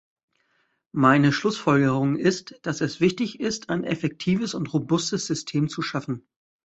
[0.93, 6.27] Meine Schlussfolgerung ist, dass es wichtig ist, ein effektives und robustes System zu schaffen.